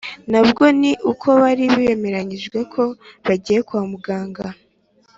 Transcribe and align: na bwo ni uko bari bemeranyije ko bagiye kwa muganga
na 0.31 0.41
bwo 0.47 0.65
ni 0.79 0.91
uko 1.11 1.27
bari 1.41 1.65
bemeranyije 1.75 2.57
ko 2.73 2.83
bagiye 3.25 3.59
kwa 3.67 3.81
muganga 3.91 4.45